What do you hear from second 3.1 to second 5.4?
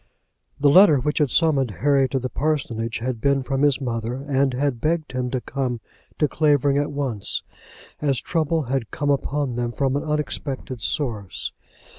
been from his mother, and had begged him to